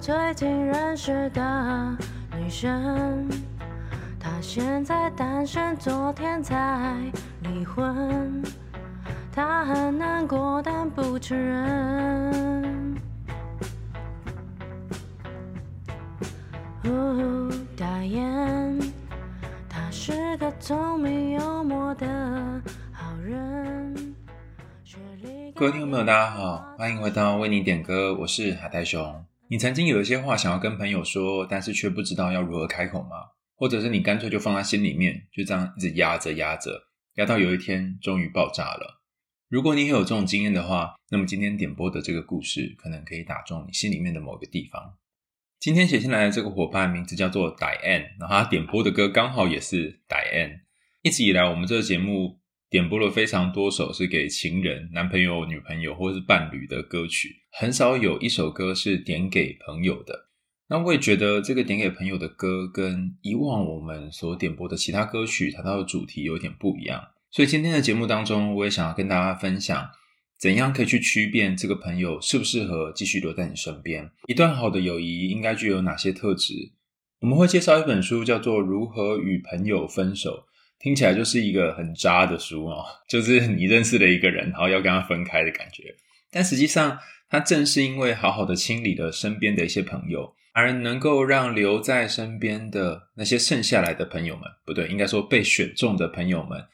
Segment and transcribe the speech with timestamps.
[0.00, 1.96] 最近认识的
[2.36, 3.28] 女生，
[4.18, 6.96] 她现在单身，昨天才
[7.42, 8.42] 离婚，
[9.32, 12.96] 她很难过，但不承认。
[16.84, 18.80] 哦，大雁，
[19.68, 22.06] 他是个聪明幽默的
[22.92, 24.14] 好人。
[25.56, 29.27] 各位听众朋友，大家好，欢迎回到为你点歌，我是海苔熊。
[29.50, 33.16] 你曾经有一些话想要跟朋友说，但是却不知道要如何开口吗？
[33.54, 36.82] 或者是你干脆就放在心里面，就这样一直压着压着，
[37.14, 39.00] 压到有一天终于爆炸了。
[39.48, 44.98] 如果你也有这种经验的话，那么今天点播的这个故事，可能可以打中你心里面的某个地方。
[45.58, 50.60] 今天写信来的这个伙伴名字叫做 Diane，然后他点播的歌刚好也是 Diane。
[51.00, 52.38] 一直以来，我们这个节目
[52.70, 60.28] 点播了非常多首是给情人、男朋友、女朋友或是伴侣的歌曲，很少有一首歌是点给朋友的。
[60.68, 67.02] 那我也觉得这个点给朋友的歌跟以往我们所点播的其他歌曲，它的主题有点不一样。
[67.30, 69.88] 所以今天的节目当中，我也想要跟大家分享。
[70.38, 74.08] 怎样可以去区辨这个朋友适不适合继续留在你身边？
[74.28, 76.52] 一段好的友谊应该具有哪些特质？
[77.20, 80.30] 我们会介绍一本书，叫做《如何与朋友分手》，
[80.80, 85.94] 听起来就是一个很渣的书哦， 就是你认识了一个人，然后要跟他分开的感觉。
[86.30, 86.98] 但实际上，
[87.28, 96.64] 他正是因为好好的清理了身边的一些朋友，而能够让留在身边的那些剩下来的朋友们，不对，应该说被选中的朋友们，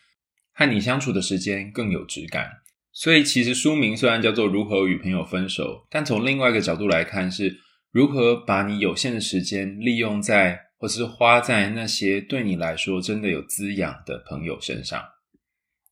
[0.52, 2.50] 和你相处的时间更有质感。
[2.92, 7.56] 所以，其实书名虽然叫做《如何与朋友分手》，但从另外一个角度来看，是
[7.90, 15.02] 如何把你有限的时间利用在，或是花在那些对你来说真的有滋养的朋友身上。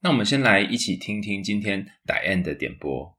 [0.02, 3.16] 那我们先来一起听听今天 Diane 的点播。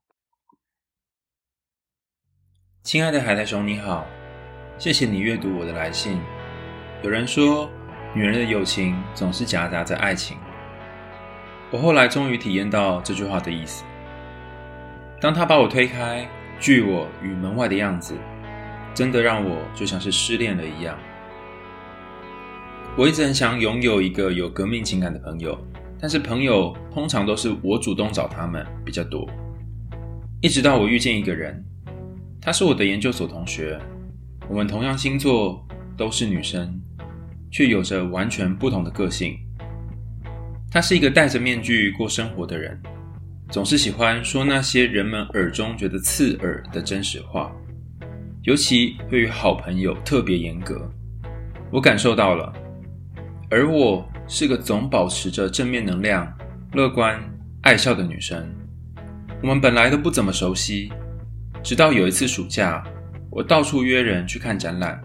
[2.83, 4.05] 亲爱的海苔熊，你好，
[4.77, 6.19] 谢谢你阅读我的来信。
[7.01, 7.67] 有人说，
[8.13, 10.37] 女人的友情总是夹杂着爱情。
[11.71, 13.83] 我后来终于体验到这句话的意思。
[15.19, 16.29] 当他把我推开，
[16.59, 18.15] 拒我于门外的样子，
[18.93, 20.95] 真的让我就像是失恋了一样。
[22.95, 25.57] 我一直很想拥有一个有革命情感的朋友，
[25.99, 29.27] 但是朋友通常都是我主动找他们比较多。
[30.41, 31.63] 一直到我遇见一个人，
[32.39, 33.79] 她是我的研究所同学，
[34.47, 35.65] 我们同样星座，
[35.97, 36.79] 都是女生，
[37.51, 39.35] 却有着完全不同的个性。
[40.69, 42.79] 她是一个戴着面具过生活的人，
[43.49, 47.51] 总是喜欢说那些人们耳中觉得刺耳的真实话，
[48.43, 50.87] 尤其对于好朋友特别严格。
[51.71, 52.53] 我感受到了，
[53.55, 56.27] 而我是个总保持着正面能量、
[56.71, 57.23] 乐观、
[57.61, 58.51] 爱笑的女生。
[59.43, 60.91] 我们本来都不怎么熟悉，
[61.61, 62.83] 直到有一次暑假，
[63.29, 64.99] 我到处约人去看展览。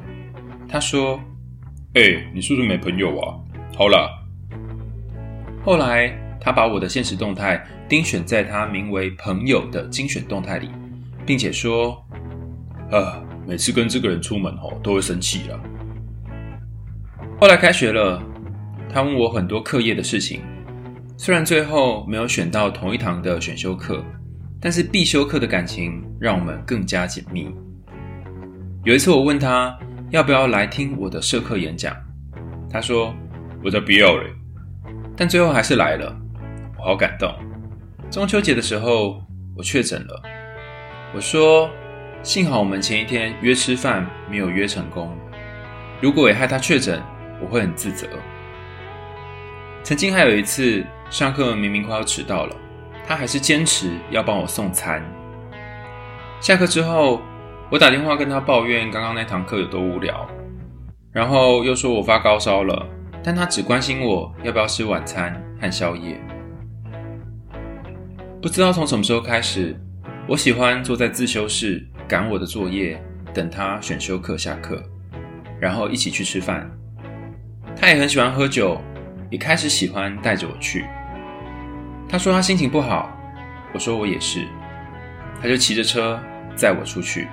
[0.67, 1.21] 他说
[1.93, 3.37] ：“哎、欸，你是不是没朋友啊？
[3.77, 4.09] 好啦。”
[5.63, 6.11] 后来，
[6.41, 10.71] 他把我的现实动态钉选在他名为“朋友”的精选动态里，
[11.27, 12.03] 并且说
[12.91, 15.61] ：“啊，每次跟这个人出门哦，都会生气了。”
[17.41, 18.21] 后来开学了，
[18.99, 20.41] 他问我很多课业的事情，
[21.17, 24.05] 虽然最后没有选到同一堂的选修课，
[24.61, 27.49] 但是必修课的感情让我们更加紧密。
[28.83, 29.73] 有一次，我问他
[30.11, 31.95] 要不要来听我的社课演讲，
[32.69, 33.15] 他说
[33.63, 34.33] ：“我才不要嘞。”
[35.17, 36.13] 但最后还是来了，
[36.77, 37.33] 我好感动。
[38.11, 39.23] 中秋节的时候，
[39.57, 40.21] 我确诊了。
[41.15, 41.71] 我说
[42.25, 45.17] ：“幸好我们前一天约吃饭没有约成功，
[46.01, 47.01] 如果也害他确诊，
[47.41, 48.09] 我会很自责。”
[49.89, 52.55] 曾经还有一次上课明明快要迟到了，
[53.07, 55.03] 他还是坚持要帮我送餐。
[56.43, 57.23] 下课之后，
[57.71, 60.29] 我打电话跟他抱怨刚刚那堂课有多无聊，
[61.11, 62.87] 然后又说我发高烧了。
[63.25, 66.21] 但他只关心我要不要吃晚餐和宵夜。
[68.43, 69.75] 不知道从什么时候开始，
[70.27, 73.03] 我喜欢坐在自修室赶我的作业，
[73.33, 74.83] 等他选修课下课，
[75.59, 76.71] 然后一起去吃饭。
[77.75, 78.79] 他也很喜欢喝酒，
[79.31, 80.85] 也开始喜欢带着我去。
[82.09, 83.11] 他说他心情不好，
[83.73, 84.47] 我说我也是，
[85.43, 86.19] 他就骑着车
[86.57, 87.29] 载我出去。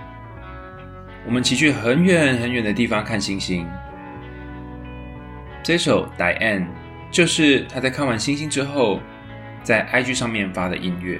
[1.25, 3.65] 我们骑去很远很远的地方看星星。
[5.63, 6.59] 这首《Diane》
[7.09, 8.99] 就是他在看完星星之后，
[9.63, 11.19] 在 IG 上面发的音乐，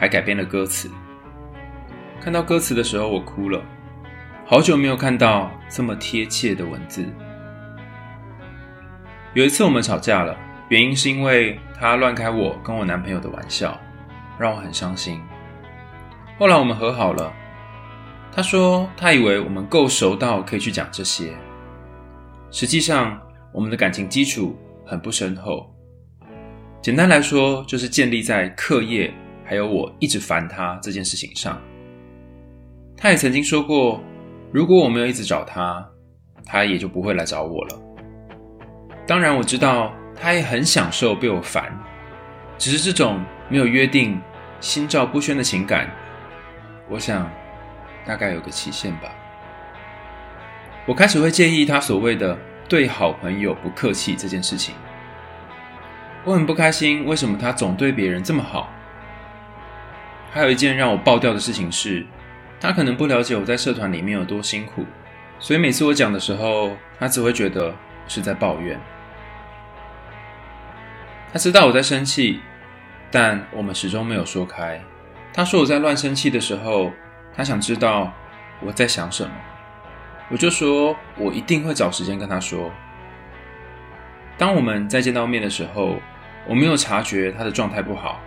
[0.00, 0.90] 还改编了歌词。
[2.20, 3.62] 看到歌词的时候，我哭了。
[4.46, 7.06] 好久没有看到这么贴切的文字。
[9.34, 10.38] 有一次我们吵架了，
[10.68, 13.76] 原因是因为他乱开我跟我男朋友的玩笑，
[14.38, 15.20] 让我很伤心。
[16.38, 17.32] 后来我们和好了，
[18.30, 21.32] 他说他以为我们够熟到可以去讲这些，
[22.52, 23.20] 实际上
[23.52, 25.68] 我们的感情基础很不深厚。
[26.80, 29.12] 简单来说，就是建立在课业
[29.44, 31.60] 还有我一直烦他这件事情上。
[32.96, 34.00] 他也曾经说过，
[34.52, 35.84] 如果我没有一直找他，
[36.44, 37.80] 他也就不会来找我了。
[39.06, 41.70] 当然，我知道他也很享受被我烦，
[42.56, 44.20] 只是这种没有约定、
[44.60, 45.90] 心照不宣的情感，
[46.88, 47.30] 我想
[48.06, 49.12] 大概有个期限吧。
[50.86, 54.74] 我开始会介意他所谓的对好朋友不客气这件事情。
[56.24, 58.72] 我很不开心，为什么他总对别人这么好？
[60.30, 62.06] 还有一件让我爆掉的事情是，
[62.58, 64.86] 他可能不了解我在社团里面有多辛苦，
[65.38, 67.74] 所以每次我讲的时候，他只会觉得
[68.08, 68.80] 是在抱怨。
[71.34, 72.38] 他知道我在生气，
[73.10, 74.80] 但我们始终没有说开。
[75.32, 76.92] 他说我在乱生气的时候，
[77.34, 78.12] 他想知道
[78.60, 79.32] 我在想什么。
[80.30, 82.70] 我就说我一定会找时间跟他说。
[84.38, 85.96] 当我们再见到面的时候，
[86.46, 88.20] 我没有察觉他的状态不好。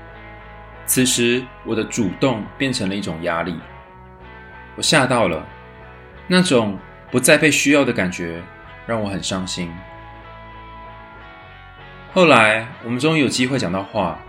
[0.86, 3.57] 此时我的主动变成了一种压力。
[4.75, 5.48] 我吓到了，
[6.27, 6.77] 那种
[7.09, 8.44] 不再被需要的感觉
[8.86, 9.71] 让我很伤心。
[12.13, 14.19] 后来我们终于有机会讲到话，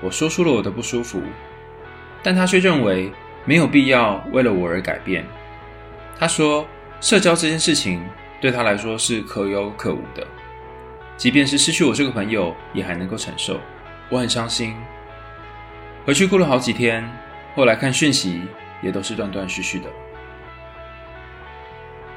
[0.00, 1.22] 我说出了我的不舒服，
[2.22, 3.12] 但他却认为
[3.44, 5.24] 没有必要为了我而改变。
[6.18, 6.66] 他说，
[7.00, 8.04] 社交这件事情
[8.40, 10.26] 对他来说是可有可无的，
[11.16, 13.60] 即便是失去我这个朋友，也还能够承受。
[14.08, 14.74] 我很伤心，
[16.04, 17.08] 回去哭了好几天。
[17.54, 18.42] 后来看讯息。
[18.82, 19.88] 也都是断断续续的。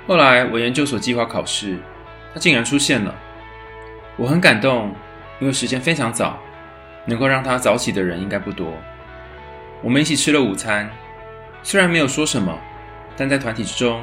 [0.08, 1.78] 后来我研究所计划考试，
[2.34, 3.14] 他竟然出现了，
[4.18, 4.94] 我很感动，
[5.40, 6.40] 因为时间非常早，
[7.06, 8.74] 能够让他早起的人应该不多。
[9.82, 10.90] 我们一起吃了午餐，
[11.62, 12.58] 虽然没有说什么，
[13.18, 14.02] 但在团体之中，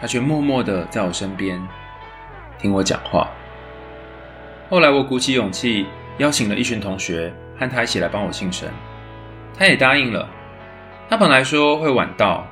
[0.00, 1.60] 他却默默的在我身边
[2.58, 3.28] 听我讲话。
[4.70, 5.86] 后来我鼓起勇气
[6.18, 8.68] 邀请了一群同学和他一起来帮我庆生，
[9.58, 10.28] 他也答应了。
[11.10, 12.46] 他本来说会晚到，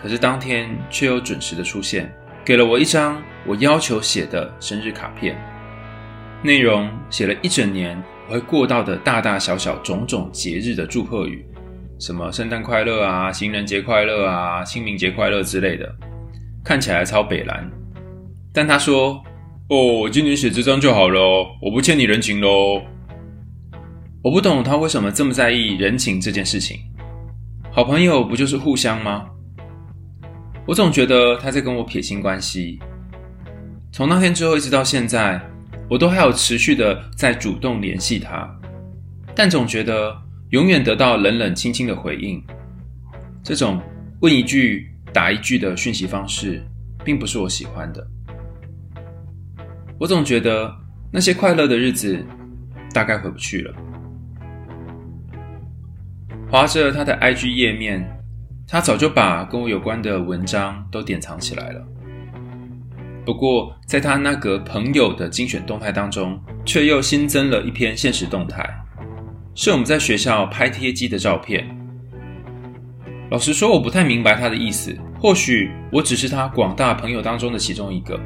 [0.00, 2.12] 可是当天却又准时的出现，
[2.44, 5.40] 给了我一张我要求写的生日卡片，
[6.42, 11.44] 内容写了一整年我会过到的大大小小种种节日的祝贺语，
[12.00, 15.94] 什么圣诞快乐啊、情人节快乐啊、清明节快乐之类的，
[16.64, 17.70] 看起来超北蓝。
[18.52, 19.22] 但他说
[19.70, 21.20] ：“哦，我今年写这张就好了，
[21.60, 22.82] 我不欠你人情喽。”
[24.24, 26.78] 我不懂他为什么这么在意人情这件事情。
[27.70, 29.26] 好朋友不就是互相吗？
[30.66, 32.78] 我总觉得他在跟我撇清关系。
[33.90, 35.40] 从那天之后一直到现在，
[35.92, 38.48] 我都还有持续的在主动联系他，
[39.34, 40.16] 但总觉得
[40.48, 42.42] 永远得到冷冷清清的回应。
[43.44, 43.78] 这种
[44.20, 46.62] 问一句答一句的讯息方式，
[47.04, 48.08] 并不是我喜欢的。
[49.98, 50.74] 我总觉得
[51.12, 52.24] 那些快乐的日子
[52.94, 53.74] 大概回不去了。
[56.50, 58.02] 滑着他的 IG 页面，
[58.66, 61.86] 他早就把跟我有关的文章都典藏起来了。
[63.24, 68.68] 不过，在他那个朋友的精选动态当中，却又新增了一篇限时动态，
[69.54, 71.66] 是我们在学校拍贴机的照片。
[73.30, 74.96] 老实说，我不太明白他的意思。
[75.20, 78.20] 或许我只是他广大朋友当中的其中一个，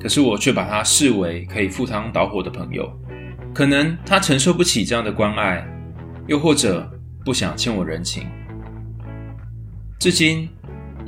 [0.00, 2.90] 可是我却把他视为可以赴汤蹈火的朋友。
[3.54, 5.66] 可能他承受不起这样的关爱，
[6.26, 6.88] 又或者……
[7.24, 8.26] 不想欠我人情，
[9.98, 10.48] 至今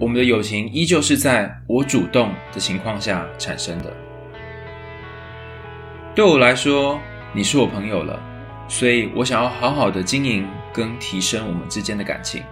[0.00, 3.92] 我们的友情依旧是在我主动的情况下产生的。
[6.14, 6.98] 对我来说，
[7.34, 8.18] 你是我朋友了，
[8.66, 12.42] 所以我想要好好的经营跟提升我们之间的感情。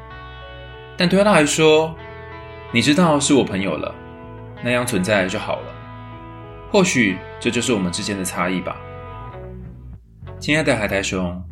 [0.95, 1.97] 但对他来说，
[2.71, 3.95] 你知道是我朋友了，
[4.63, 5.75] 那样存在就好了。
[6.71, 8.77] 或许这就是我们之间的差异吧。
[10.39, 11.43] 亲爱的海苔熊，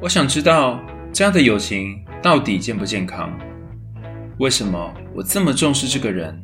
[0.00, 0.80] 我想知道。
[1.12, 3.30] 这样的友情到底健不健康？
[4.38, 6.36] 为什么我这么重视这个人，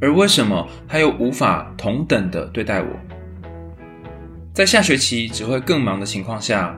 [0.00, 2.88] 而为什么他又无法同等的对待我？
[4.52, 6.76] 在下学期只会更忙的情况下，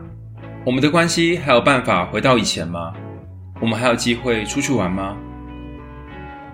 [0.65, 2.93] 我们的关系还有办法回到以前吗？
[3.61, 5.17] 我们还有机会出去玩吗？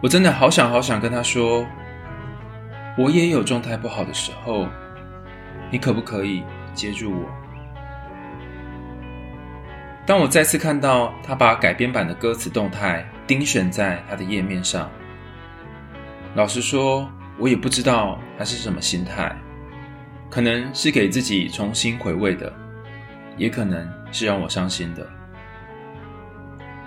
[0.00, 1.67] 我真的好想好想跟他说，
[2.97, 4.67] 我也有状态不好的时候，
[5.71, 7.27] 你可不可以接住我？
[10.07, 14.90] 当我再次看到他把改编版的歌词动态钉选在他的页面上，
[16.35, 17.08] 老实说，
[17.38, 19.37] 我也不知道他是什么心态，
[20.30, 22.50] 可能是给自己重新回味的，
[23.37, 25.06] 也可能是让我伤心的。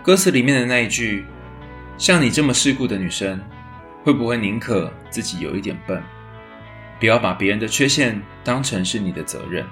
[0.02, 1.28] 歌词里面的那一句
[1.96, 3.40] “像你这么世故的女生，
[4.04, 6.02] 会不会宁可自己有一点笨，
[7.00, 9.64] 不要把别人的缺陷当成是你的责任？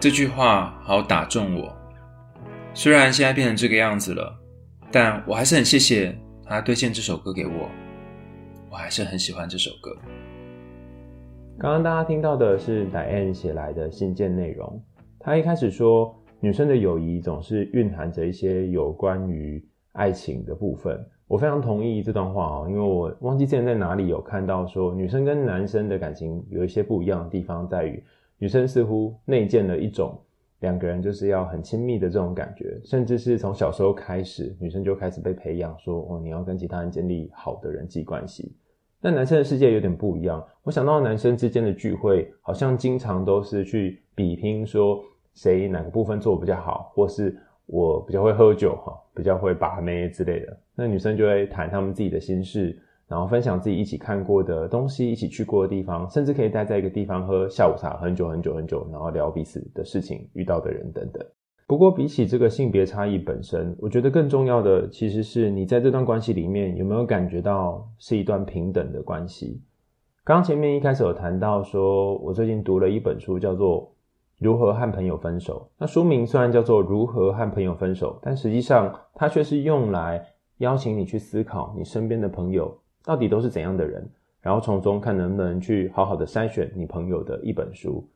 [0.00, 1.76] 这句话好打中我。
[2.72, 4.39] 虽然现在变成这个样子了，
[4.92, 6.12] 但我还是很谢谢
[6.44, 7.68] 他推荐这首歌给我。
[8.68, 9.96] 我还是很喜欢这首歌。
[11.58, 14.82] 刚刚大家听到的是 Diane 写来的信件内容。
[15.20, 20.98] 他一开始说，女生的友谊总是蕴含着一些有关于爱情的部分。
[21.28, 28.02] 我非常同意这段话哦，因为我忘记之前在哪里有看到说，女生跟男生的感情有一些不一样的地方，在于
[28.38, 30.20] 女生似乎内建了一种
[30.60, 38.54] 两个人就是要很亲密的这种感觉，甚至是从小时候开始，女生就开始被培养说，哦，你要跟其他人建立好的人际关系。
[39.02, 40.46] 但男生的世界有点不一样。
[40.62, 45.02] 我想到男生之间的聚会，好像经常都是去比拼，说
[45.32, 50.54] 谁哪个部分做得比较好，或是我比较会喝酒哈，比较会把妹之类的。
[50.74, 52.78] 那女生就会谈他们自己的心事，
[53.10, 61.20] 然后分享自己一起看过的东西，一起去过的地方，甚至可以待在一个地方喝下午茶很久很久很久，然后聊彼此的事情、遇到的人等等。
[61.66, 69.60] 不过，比起这个性别差异本身，我觉得更重要的其实是你在这段关系里面有没有感觉到是一段平等的关系。
[70.22, 73.82] 刚前面一开始有谈到说，我最近读了一本书，叫做
[74.38, 75.68] 《如何和朋友分手》。
[75.78, 80.24] 那书名虽然叫做《如何和朋友分手》，但实际上它却是用来
[80.58, 84.08] 邀请你去思考你身边的朋友到底都是怎样的人，
[84.40, 88.06] 然后从中看能不能去好好的筛选你朋友的一本书。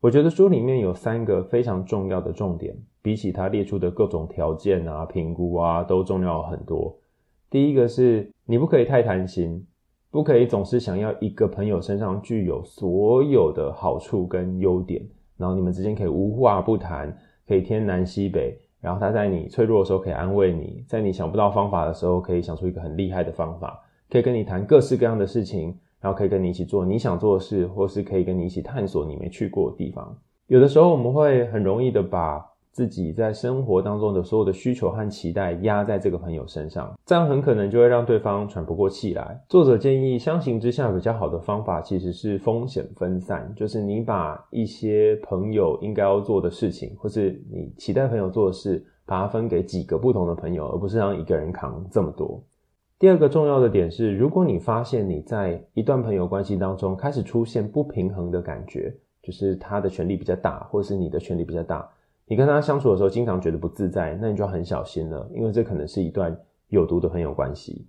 [0.00, 6.98] 我觉得书里面有三个非常重要的重点，比起他列出的各种条件啊、评估啊，都重要很多。
[7.48, 9.64] 第一个是你不可以太贪心，
[10.10, 15.00] 不可以总是想要一个朋友身上具有所有的好处跟优点，
[15.36, 23.80] 然后你们之间可以无话不谈，可以天南西北，然后他在你脆弱的时候可以安慰你，在你想不到方法的时候可以想出一个很厉害的方法，
[24.12, 25.76] 可以跟你谈各式各样的事情。
[26.02, 30.12] 然后可以跟你一起做你想做的事，或是可以跟你一起探索你没去过的地方。
[30.48, 39.40] 有的时候我们会很容易的把自己在生活当中的所有的需求和期待压在这个朋友身上，这样很可能就会让对方喘不过气来。
[39.48, 52.42] 作者建议，相形之下比较好的方法其实是风险分散，就是你把一些朋友应该要做的事情，或是你期待朋友做的事，把它分给几个不同的朋友，而不是让一个人扛这么多。
[53.02, 61.84] 第二个重要的点是，如果你发现你在一段朋友关系当中开始出现不平衡的感觉，就是他的权力比较大，或是你的权力比较大，
[62.26, 66.32] 你跟他相处的时候经常觉得不自在，那你就要很小心了，因为这可能是一段
[66.68, 67.84] 有毒的朋友关系。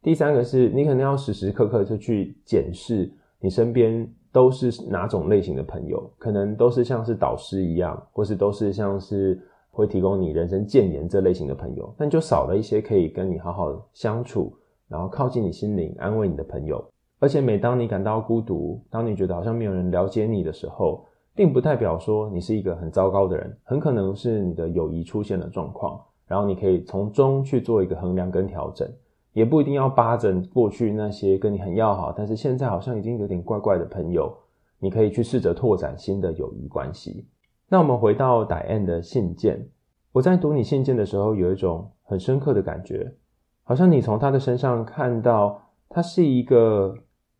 [0.00, 9.38] 第三个是你可能要时时刻刻就去检视你身边都是哪种类型的朋友，可能都是像是导师一样，或是都是像是。
[9.74, 14.56] 会提供你人生建言这类型的朋友，但就少了一些可以跟你好好相处，
[14.88, 16.82] 然后靠近你心灵、安慰你的朋友。
[17.18, 21.04] 而且每当你感到孤独，当你觉得好像没有人了解你的时候，
[21.34, 28.88] 并不代表说你是一个很糟糕的人，很可能是你的友谊出现了状况，然后你可以从中去做一个衡量跟调整，
[29.32, 34.32] 也不一定要扒着过去那些跟你很要好，但是现在好像已经有点怪怪的朋友，
[34.78, 37.26] 你可以去试着拓展新的友谊关系。
[37.68, 39.68] 那我们回到 Diane 的信件，
[40.12, 43.14] 我在读你信件的时候，有一种很深刻的感觉，
[43.62, 46.94] 好像你从他的身上看到他是一个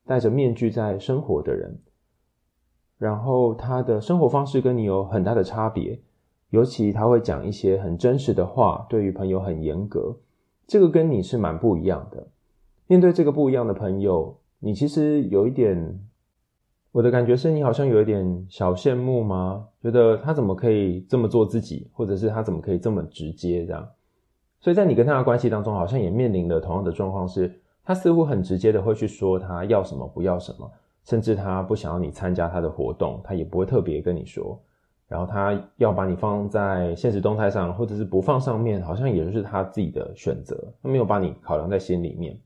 [0.06, 1.78] 戴着面具在生活的人，
[2.98, 6.00] 然后他的生活方式跟你有很大的差别，
[6.50, 10.16] 尤其他会讲一些很真实的话，对于朋友很严格，
[10.66, 12.26] 这个跟你是蛮不一样的。
[12.86, 16.00] 面对这个不一样的朋友，你其实有一点。
[16.94, 19.66] 我的感觉是你好像有一点小羡慕吗？
[19.82, 23.84] 觉得他怎么可以这么做自己，或者是他怎么可以这么直接这样？
[24.60, 27.52] 所以在你跟他的关系当中，好像也面临了同样的状况，是
[27.84, 30.70] 他似乎很直接的会去说他要什么不要什么，
[31.02, 34.56] 甚至他不想要你参加他的活动，他也不会特别跟你说。
[35.08, 42.38] 然后他要把你放在现实动态上，或者是不放上面，好像也就是他自己的选择，他没有把你考量在心里面。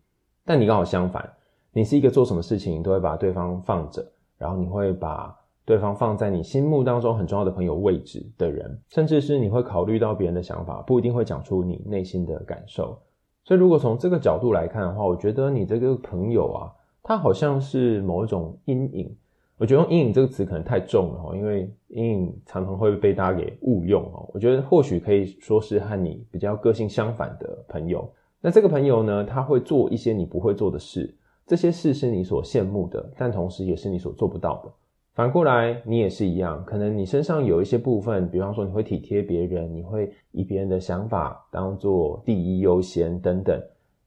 [0.43, 1.31] 但你刚好相反，
[1.71, 4.03] 你是一个做什么事情都会把对方放着。
[4.39, 12.99] 然后你会把对方放在你心目当中很重要的朋友位置的人，甚至是你会考虑到别人的想法，不一定会讲出你内心的感受。
[13.45, 19.15] 所以如果从这个角度来看的话，我觉得你这个朋友啊，他好像是某一种阴影。
[19.57, 24.31] 我觉得用阴影这个词可能太重了，因为阴影常常会被大家给误用哦。
[24.33, 28.09] 我觉得或许可以说是和你比较个性相反的朋友。
[28.41, 31.13] 那这个朋友呢，他会做一些你不会做的事。
[31.49, 34.71] 这些事是你所羡慕的，但同时也是你所做不到的。
[35.15, 43.61] 反过来，你也是一样，可能你身上有一些部分，比方说你会体贴别人，你会以别人的想法当做第一优先等等。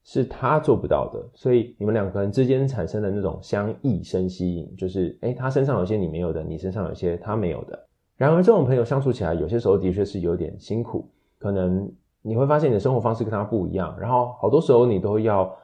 [0.04, 7.78] 是他做不到的，所以你们两个人之间产生的那种相异生吸引，就是诶，他身上有些你没有的，你身上有些他没有的。
[8.16, 11.08] 然而，这种朋友相处起来，有些时候的确是有点辛苦，
[11.38, 11.88] 可能
[12.20, 15.54] 你会发现你的生活方式跟他不一样，然后好多时候你都要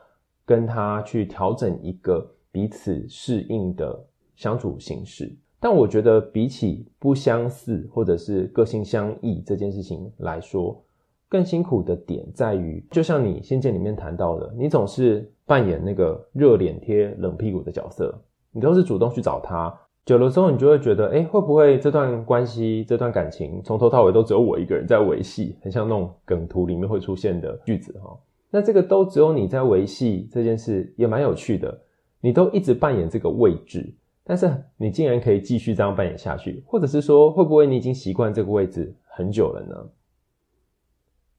[0.49, 4.03] 跟他去调整一个彼此适应的
[4.35, 5.31] 相处形式。
[5.61, 10.83] 但我觉得，比起不相似或者是个性相异这件事情来说，
[11.29, 18.19] 更辛苦的点在于，就像你信件里面谈到的，你总是扮演那个热脸贴冷屁股的角色，
[18.51, 25.55] 你都是主动去找他，久了之后，你就会觉得，诶，会不会这段关系、这段感情从头到尾都只有我一个人在维系？
[25.61, 28.17] 很像那种梗图里面会出现的句子哈。
[28.51, 31.81] 那这个都只有你在维系这件事，也蛮有趣的，
[32.21, 33.95] 你都一直扮演这个位置。
[34.25, 39.91] 但是你竟然可以继续这样扮演下去，或者是说，会不会你已经习惯这个位置很久了呢？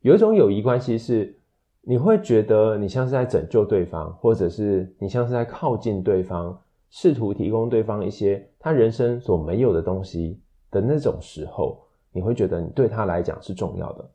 [0.01, 1.37] 有一种友谊关系是，
[1.81, 10.39] 你会觉得你像是在拯救对方，或者是你像是在靠近对方，试图提供对方一些他人生所没有的东西
[10.71, 11.79] 的那种时候，
[12.11, 14.09] 你会觉得你对他来讲是重要的。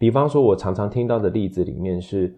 [0.00, 2.34] 比方说，我常常听到的例子里面是，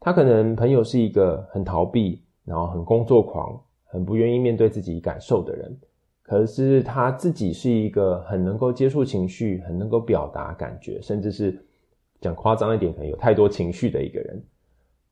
[0.00, 3.58] 他可能朋友是一个很逃避，然后很工作狂。
[3.92, 5.76] 很不愿意面对自己感受的人，
[6.22, 11.60] 可是他自己是一个很能够接触情绪、很能够表达感觉，甚至是
[12.20, 14.40] 讲夸张一点，可能有太多情绪的一个人。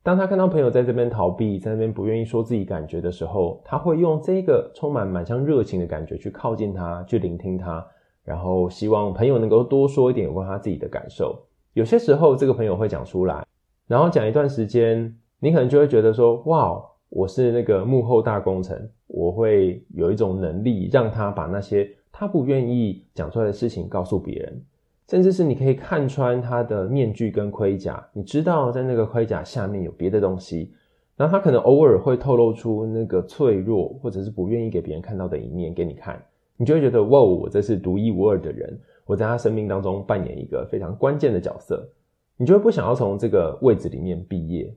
[0.01, 7.85] 当他看到朋友在这边逃避，在那边不愿意说自己感觉的时候，他会用这个充满满腔热情的感觉去靠近他，去聆听他，
[8.23, 11.37] 然后希望朋友能够多说一点有关他自己的感受。
[11.73, 13.45] 有些时候，这个朋友会讲出来，
[13.87, 24.61] 然后讲一段时间，你可能就会觉得说：“哇。”我是那个幕后大功臣，我会有一种能力，让他把那些他不愿意讲出来的事情告诉别人，
[25.07, 30.71] 甚至是你可以看穿他的面具跟盔甲，你知道在那个盔甲下面有别的东西，
[31.17, 36.23] 然后他可能偶尔会透露出那个脆弱或者是不愿意给别人看到的一面给你看，
[36.57, 41.89] 你就会觉得哇，我这是独一无二的人，我在他生命当中扮演一个非常关键的角色，
[42.37, 44.71] 你就会不想要从这个位置里面毕业。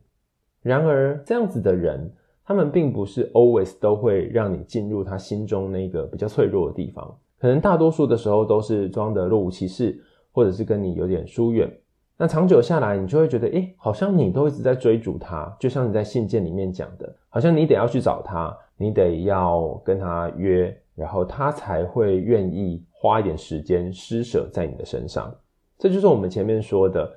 [0.62, 2.10] 然而这样子的人。
[2.44, 9.96] 他们并不是 always 都会让你进入他心中那个比较脆弱的地方，可能大多数的时候都是装得若无其事，
[10.32, 11.72] 或者是跟你有点疏远。
[12.18, 25.34] 那长久下来，你就会觉得，诶，好像你都一直在追逐他，就像你在信件里面讲的，好像你得要去找他，你得要跟他约，然后他才会愿意花一点时间施舍在你的身上。
[25.76, 27.12] 这就是我们前面说的。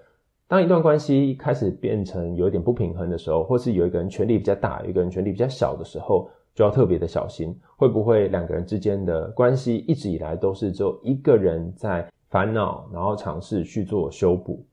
[0.48, 14.65] 当一段关系开始变成有点不平衡的时候，或是有一个人权力比较大，有一个人权力比较小的时候，就要特别的小心，会不会两个人之间的关系一直以来都是只有一个人在烦恼，然后尝试去做修补。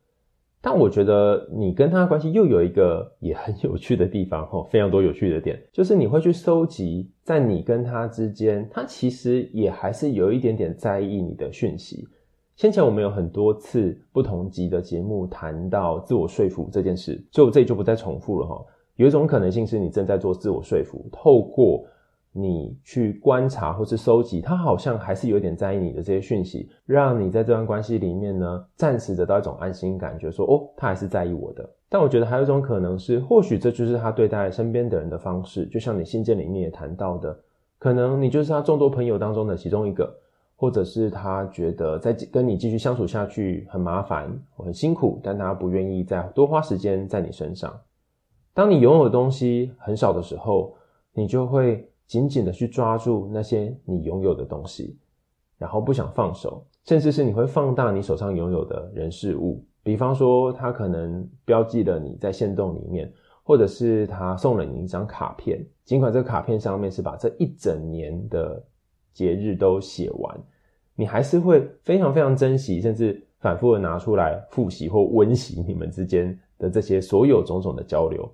[0.64, 12.06] 但我觉得你跟他的关系又有一个也很有趣的地方，齁，非常多有趣的点，就是你会去搜集在你跟他之间，他其实也还是有一点点在意你的讯息。
[12.54, 18.64] 先前我们有很多次不同集的节目谈到自我说服这件事，所以我这里就不再重复了哈。
[18.96, 21.84] 有一种可能性是你正在做自我说服，透过
[22.32, 31.68] 你去观察或是收集，他好像还是有点在意你的这些讯息，让你在这段关系里面呢，暂时得到一种安心感觉，说哦，他还是在意我的。
[31.88, 37.38] 但我觉得还有一种可能是，或许这就是他对待身边的人的方式，就像你信件里面也谈到的，
[37.78, 40.12] 可能你就是他众多朋友当中的其中一个。
[40.54, 47.76] 或者是他觉得在跟你继续相处下去很麻烦，很辛苦，但他不愿意再多花时间在你身上。
[48.54, 50.72] 当你拥有的东西很少的时候，
[51.14, 54.98] 你就会紧紧的去抓住那些你拥有的东西，
[55.58, 59.64] 然后不想放手，甚至是你会放大你手上拥有的人事物。
[59.82, 63.12] 比方说，他可能标记了你在限动里面，
[63.42, 68.62] 或者是他送了你一张卡片，尽管这个卡片上面是把这一整年的
[69.12, 70.40] 节日都写完。
[70.94, 78.30] 你还是会非常非常珍惜，甚至反复的拿出来复习或温习你们之间的这些所有种种的交流。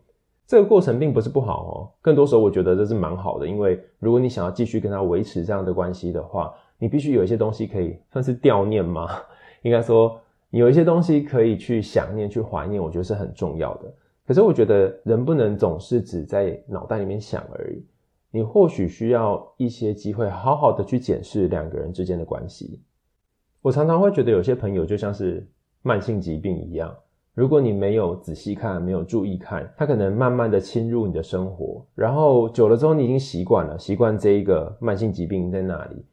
[0.48, 9.08] 这个过程并不是不好哦，更多时候我觉得这是蛮好的，因为如果你想要继续跟他维持这样的关系的话，你必须有一些东西可以算是悼念吗？
[9.60, 13.92] 应该说，有一些东西可以去想念、去怀念，我觉得是很重要的。
[14.26, 17.84] 可是我觉得人不能总是只在脑袋里面想而已。
[18.30, 22.80] 你或许需要一些机会，好好的去检视两个人之间的关系。
[23.60, 25.46] 我常常会觉得，有些朋友就像是
[25.82, 26.94] 慢性疾病一样，
[27.38, 36.04] 如果你没有仔细看，没有注意看，它可能慢慢的侵入你的生活，然后久了之后，你已经习惯了，习惯这一个慢性疾病在那里，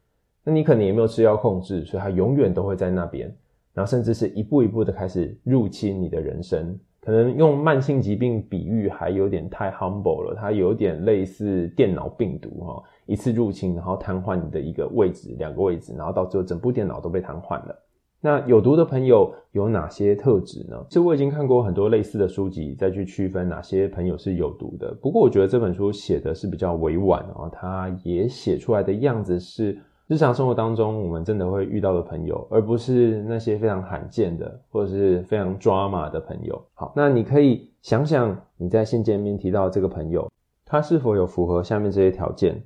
[0.43, 3.35] 那你可能也没有吃药控制，所以它永远都会在那边，
[3.73, 17.75] 然后甚至是一步一步的开始入侵你的人生，可能用慢性疾病比喻还有点太 humble 了，它有点类似电脑病毒哈，一次入侵，然后瘫痪你的一个位置、两个位置，然后到最后整部电脑都被瘫痪了。
[18.21, 20.83] 那有毒的朋友有哪些特质呢？
[20.89, 24.91] 其实我已经看过很多类似的书籍，再去区分哪些朋友是有毒的。
[25.01, 36.59] 不过我觉得这本书写的是比较委婉啊，它也写出来的样子是日常生活当中我们真的会遇到的朋友，而不是那些非常罕见的或者是非常抓马的朋友。
[36.73, 40.31] 好，那你可以想想你在信件里面提到这个朋友，
[40.65, 42.59] 他是否有符合下面这些条件？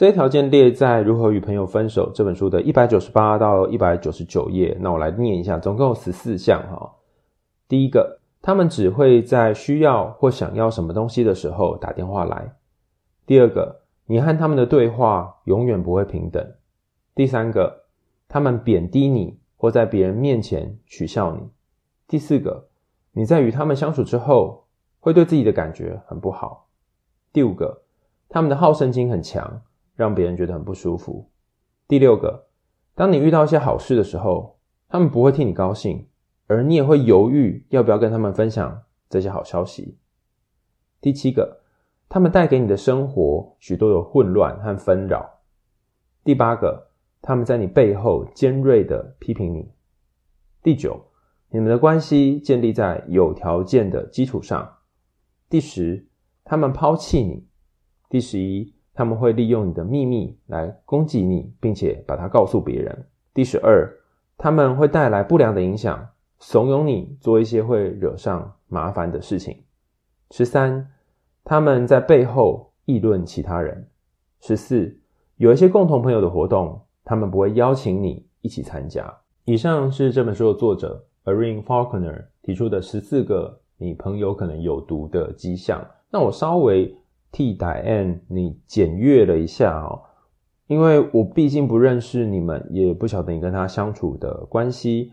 [0.00, 4.74] 这些条件列在《如何与朋友分手》这本书的一百九十八到一百九十九页。
[4.80, 6.90] 那我来念一下，总共有十四项哈。
[7.68, 12.50] 第一个，他们只会在需要或想要什么东西的时候打电话来。
[13.26, 16.50] 第二个，你和他们的对话永远不会平等。
[17.14, 17.84] 第三个，
[18.26, 21.46] 他们贬低你或在别人面前取笑你。
[22.08, 22.68] 第四个，
[23.12, 24.64] 你在与他们相处之后
[24.98, 26.68] 会对自己的感觉很不好。
[27.34, 27.82] 第五个，
[28.30, 29.60] 他们的好胜心很强。
[29.94, 31.30] 让别人觉得很不舒服。
[31.86, 32.46] 第六个，
[32.94, 36.08] 当你遇到一些好事的时候，他们不会替你高兴，
[36.46, 39.98] 而你也会犹豫要不要跟他们分享这些好消息。
[41.00, 41.62] 第七个，
[42.08, 45.40] 他们带给你的生活许多的混乱和纷扰。
[46.22, 46.90] 第八个，
[47.22, 49.70] 他们在你背后尖锐的批评你。
[50.62, 51.00] 第九，
[51.48, 54.76] 你们的关系建立在有条件的基础上。
[55.48, 56.06] 第十，
[56.44, 57.46] 他们抛弃你。
[58.08, 58.74] 第十一。
[58.92, 63.06] 他们会利用你的秘密来攻击你，并且把它告诉别人。
[63.32, 63.88] 第十二，
[64.36, 69.56] 他们会带来不良的影响，怂恿你做一些会惹上麻烦的事情。
[70.32, 70.90] 十三，
[71.44, 73.88] 他们在背后议论其他人。
[74.40, 74.98] 十四，
[75.36, 79.12] 有一些共同朋友的活动，他们不会邀请你一起参加。
[79.44, 85.80] 以上是这本书的作者 a r i n Faulkner 提出的十四个你朋友可能有毒的迹象。
[86.10, 86.94] 那我稍微。
[87.32, 90.02] 替代 n，你检阅了一下哦，
[90.66, 95.12] 因为我毕竟不认识你们，也不晓得你跟他相处的关系。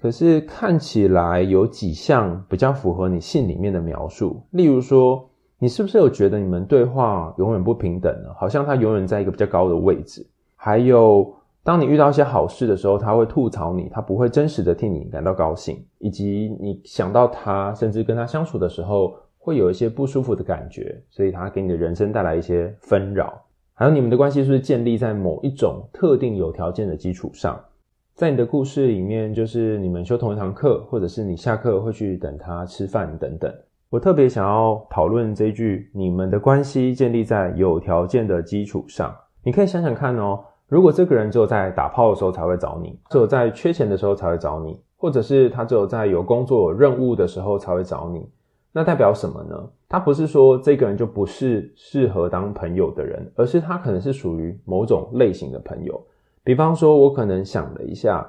[0.00, 8.28] 可是看起来有几项比较符合你信里面的描述，例如说，你是不是有觉得你们对话永远不平等呢？
[8.36, 10.24] 好像他永远在一个比较高的位置。
[10.54, 15.84] 还有，当你遇到一些好事的时候，他会吐槽你，他不会真实的替你感到高兴。
[15.98, 19.14] 以及你想到他，甚至跟他相处的时候。
[19.48, 23.42] 会有一些不舒服的感觉，所以它给你的人生带来一些纷扰。
[23.72, 27.58] 还有你们的关系是不是建立在某一种特定有条件的基础上？
[28.14, 33.50] 在你的故事里面，就是你们修同一堂课，或者是你下课会去等他吃饭等等。
[33.88, 39.16] 我特别想要讨论这一句：你们的关系建立在有条件的基础上。
[39.42, 48.28] 你可以想想看哦，如果这个人只有在打炮的时候才会找你，只有在缺钱的时候才会找你，或者是他只有在有工作有任务的时候才会找你。
[48.72, 49.70] 那代表什么呢？
[49.88, 56.00] 他不是说这个人就不是适合当朋友的人，而是他可能是属于某种类型的朋友。
[56.44, 58.26] 比方说，我可能想了一下，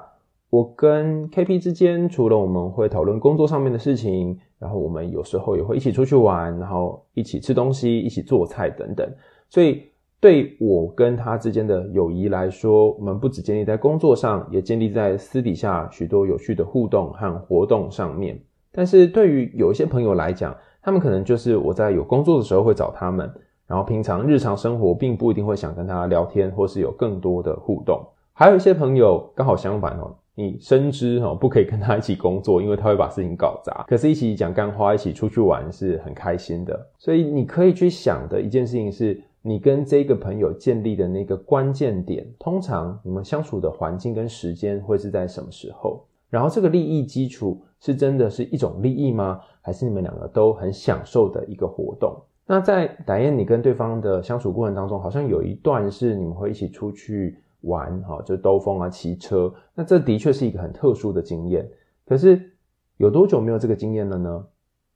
[0.48, 9.06] 我跟 KP 之间，除了我们会讨论工作上面的事情，然后我们有时候也会一起出去玩，然后一起吃东西，一起做菜等等。
[9.48, 9.82] 所以，
[10.20, 18.40] 对我跟他之间的友谊来说，我们不只建立在工作上，也建立在私底下许多有趣的互动和活动上面。
[18.72, 23.30] 但是对于有一些朋友来讲，他们可能就是我在有工作的时候会找他们，
[23.66, 28.00] 然后平常日常生活并不一定会想跟他聊天，或是有更多的互动。
[28.32, 33.84] 还有一些朋友刚好相反哦，你深知哦不可以跟他一起工作，因为他会把事情搞砸。
[33.86, 36.88] 可是一起讲干话，一起出去玩是很开心的。
[36.96, 46.02] 所以你可以去想的一件事情是，你跟这个朋友建立的那个关键点，通常你们相处的环境跟时间会是在什么时候？
[46.30, 49.40] 然后这个利益基础是真的是一种利益吗？
[49.60, 52.16] 还是你们两个都很享受的一个活动？
[52.46, 59.52] 那在 Diane 你跟对方的相处过程当中，好像有一段是你们会一起出去玩，哈，就兜风啊、骑车。
[59.74, 61.68] 那这的确是一个很特殊的经验。
[62.06, 62.52] 可是
[62.96, 64.46] 有多久没有这个经验了呢？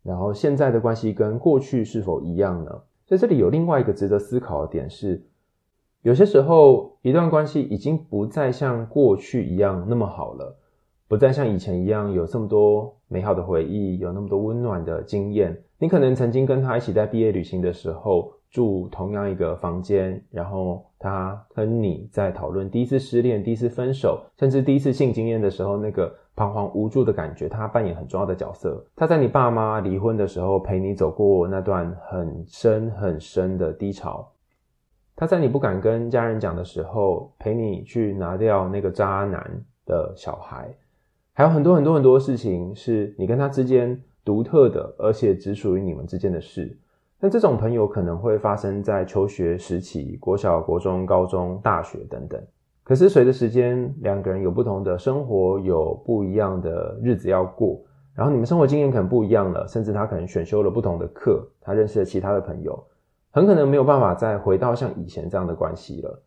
[0.02, 2.70] 然后现在的关系跟过去是否一样呢？
[3.06, 5.24] 在这里有另外一个值得思考的点是，
[6.02, 10.56] 有些时候一段关系已经不再像过去一样那么好了。
[11.08, 15.56] 不再像以前一样有这么多美好的回忆，有那么多温暖的经验。
[15.78, 28.82] 你可能曾经跟他一起在毕业旅行的时候住同样一个房间，然后他跟你在讨论第一次失恋、第一次分手，甚至第一次性经验的时候那个彷徨无助的感觉，他扮演很重要的角色。
[28.96, 34.26] 他在你爸妈离婚的时候陪你走过那段很深很深的低潮。
[35.14, 40.74] 他在你不敢跟家人讲的时候陪你去拿掉那个渣男的小孩。
[41.36, 46.78] 还有很多很多很多事情是你跟他之间独特的，而且只属于你们之间的事。
[47.18, 52.40] 那这种朋友可能会发生在求学时期，国小、国中、高中、大学等等。
[52.84, 57.80] 可是随着时间，两个人有不同的生活，有不一样的日子要过，
[58.14, 62.80] 然后你们生活经验可能不一样了，甚至他可能选修了不同的课，他认识了其他的朋友，
[63.32, 66.22] 很可能没有办法再回到像以前这样的关系了。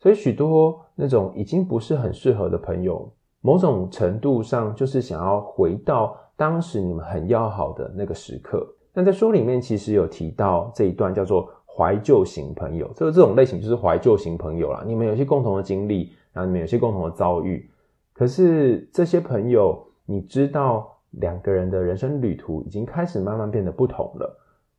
[0.00, 3.12] 所以许多那种已经不是很适合的朋友，
[3.48, 8.68] 某种程度上就是想要回到当时你们很要好的那个时刻。
[8.92, 14.84] 那在书里面其实有提到这一段叫做怀旧型朋友，这个这种类型就是怀旧型朋友啦。
[14.86, 17.66] 你们有些共同的经历，然后你们有些共同的遭遇，
[18.12, 24.38] 可是这些朋友，你知道两个人的人生旅途已经开始慢慢变得不同了。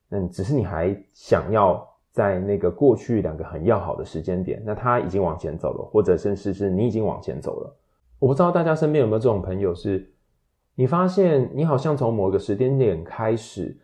[0.10, 1.84] 那只是你还想要。
[2.12, 7.76] 在那个过去两个很要好的时间点，那他已经往前走了，或者甚至是你已经往前走了。
[8.20, 10.12] 我不知道大家身边有没有这种朋友是，
[10.76, 13.76] 你发现你好像从某一个时间点开始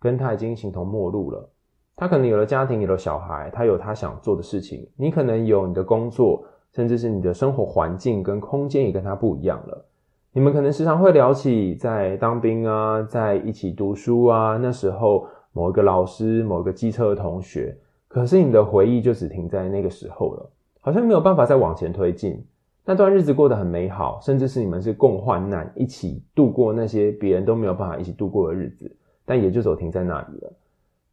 [0.00, 1.48] 跟他已经形同陌路了。
[1.94, 4.88] 他可能有了家庭，有了小孩，他有他想做的事情。
[4.96, 9.84] 你可能有你的工作，甚至是你的生活环境跟空间也跟他不一样了。
[10.32, 15.26] 你们可能时常会聊起在当兵啊，在一起读书啊，那时候。
[15.54, 17.76] 某一个老师，某一个机车的同学，
[18.08, 20.50] 可是你的回忆就只停在那个时候了，
[20.80, 22.42] 好像没有办法再往前推进。
[22.84, 28.90] 那段日子过得很美好，甚至是你们是共患难，一起度过那些别人都没有办法一起度过的日子，
[29.24, 30.52] 但也就走停在那里了。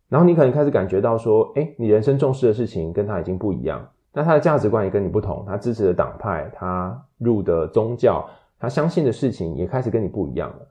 [0.07, 8.27] 然后你可能开始感觉到说，诶，你人生重视的事情跟他已经不一样，那他的价值观也跟你不同，他支持的党派，他入的宗教，
[8.59, 10.67] 他相信的事情也开始跟你不一样了。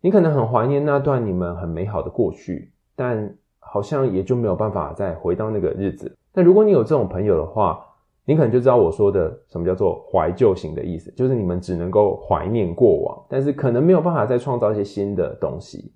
[0.00, 2.72] 你可能很怀念那段你们很美好的过去。
[2.96, 6.14] 但好像也就没有办法再回到那个日子。
[6.34, 7.82] 但如果你有这种朋友的话，
[8.30, 15.90] 你可能就知道我说的什么叫做怀旧型的意思，就是你们只能够怀念过往，但是可能没有办法再创造一些新的东西。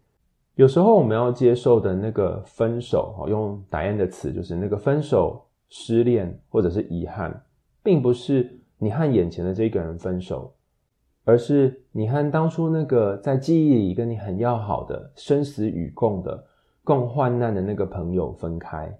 [0.56, 7.40] 有时候我们要接受的那个分手，用 Diane 的词，就是那个分手、失恋或者是遗憾，
[7.84, 10.52] 并不是你和眼前的这个人分手，
[11.24, 16.44] 而是你和当初那个在记忆里跟你很要好的、生死与共的。
[16.82, 18.94] 共患难的那个朋友分开，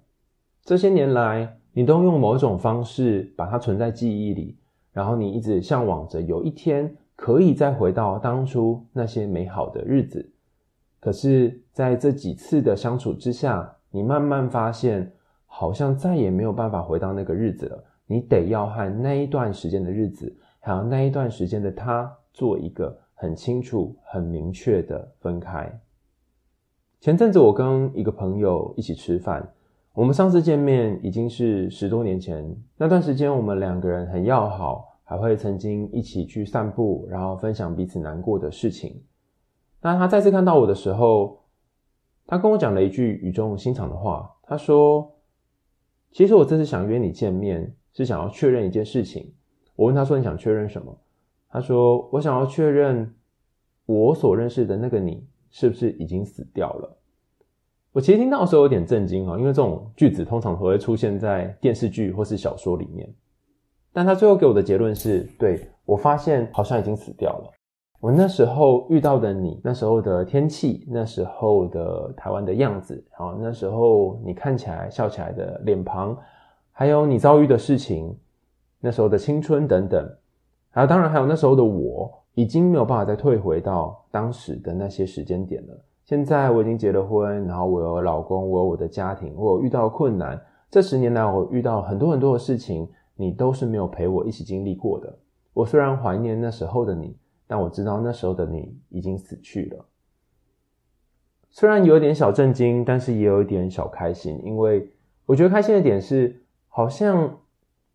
[0.63, 4.57] 这些年来，你都用某种方式把它存在记忆里，
[4.93, 10.31] 然后你一直向往着有一天可以再回到当初那些美好的日子。
[11.01, 15.11] 可是，在这几次的相处之下，你慢慢发现，
[15.45, 17.83] 好像再也没有办法回到那个日子了。
[18.07, 25.81] 你得要和那一段时间的日子，还有那一段时间的他，做一个很清楚、很明确的分开。
[27.01, 29.53] 前阵子我跟一个朋友一起吃饭，
[29.95, 32.53] 我们上次见面已经是十多年前。
[32.75, 39.01] 那段时间我们两个人很要好，还会曾经一起去散步，然后分享彼此难过的事情。
[39.81, 41.45] 那他再次看到我的时候，
[42.27, 44.29] 他跟我讲了一句语重心长的话。
[44.43, 45.15] 他说
[46.11, 49.33] ：“其实我这次想约你见面，是想要确认一件事情。”
[49.77, 50.93] 我问他说：“你想确认什么？”
[51.49, 53.15] 他说：“我想要确认
[53.85, 56.97] 我所认识的那个你。”是不是已经死掉了？
[57.95, 63.09] 我其实听到的时候有点震惊啊，因为这种句子通常都会出现在电视剧或是小说里面。
[63.93, 67.49] 但他最后给我的结论是：对，我发现好像已经死掉了。
[68.01, 76.17] 我那时候遇到的你，那时候的天气，那时候的台湾的样子，然后那时候你看起来笑起来的脸庞，
[76.73, 78.13] 还有你遭遇的事情，
[78.81, 80.05] 那时候的青春等等，
[80.69, 82.11] 还有当然还有那时候的我。
[82.33, 85.85] 已经没有办法再退回到当时的那些时间点了。
[86.05, 90.39] 现在我已经结了婚，然后我有老公，我有我的家庭，我有遇到困难。
[90.69, 95.17] 这十年来，我遇到很多很多的事情，你都是没有陪我一起经历过的。
[95.51, 99.85] 我虽然怀念那时候的你，但我知道那时候的你已经死去了。
[101.49, 104.91] 虽然有点小震惊，但是也有一点小开心，因为
[105.25, 107.37] 我觉得开心的点是，好像。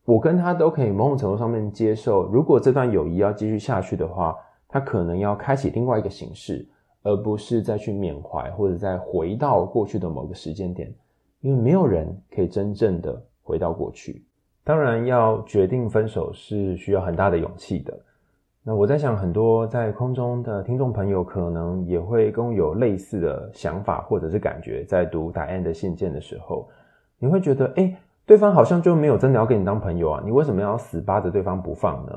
[0.07, 4.35] 我跟他都可以某种程度上面接受，如果这段友谊要继续下去的话，
[4.67, 6.67] 他可能要开启另外一个形式，
[7.03, 10.93] 而不是再去缅怀或者再回到过去的某个时间点，
[11.41, 14.23] 因为没有人可以真正的回到过去。
[14.63, 17.99] 当然，要决定分手是需要很大的勇气的。
[18.63, 26.69] 那我在想，很多在空中的听众朋友可能也会跟我有类似的想法或者是感觉，在读答案的信件的时候，
[27.19, 32.13] 你会觉得，诶对方好像就没有真的要跟你当朋友啊，你为什么要死扒着对方不放呢？